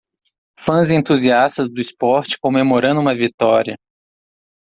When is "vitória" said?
3.15-3.75